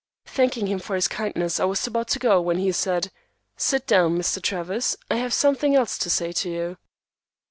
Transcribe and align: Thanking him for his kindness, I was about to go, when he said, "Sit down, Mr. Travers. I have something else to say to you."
Thanking 0.25 0.65
him 0.65 0.79
for 0.79 0.95
his 0.95 1.07
kindness, 1.07 1.59
I 1.59 1.65
was 1.65 1.85
about 1.85 2.07
to 2.07 2.17
go, 2.17 2.41
when 2.41 2.57
he 2.57 2.71
said, 2.71 3.11
"Sit 3.55 3.85
down, 3.85 4.17
Mr. 4.17 4.41
Travers. 4.41 4.97
I 5.11 5.17
have 5.17 5.31
something 5.31 5.75
else 5.75 5.99
to 5.99 6.09
say 6.09 6.31
to 6.31 6.49
you." 6.49 6.77